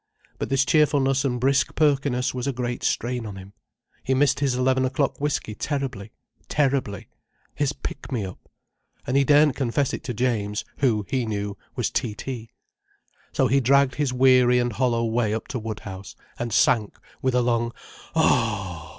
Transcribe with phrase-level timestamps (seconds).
[0.39, 3.53] But this cheerfulness and brisk perkiness was a great strain on him.
[4.03, 8.49] He missed his eleven o'clock whiskey terribly—terribly—his pick me up!
[9.05, 12.49] And he daren't confess it to James, who, he knew, was T T.
[13.31, 17.43] So he dragged his weary and hollow way up to Woodhouse, and sank with a
[17.43, 17.71] long
[18.15, 18.87] "Oh!"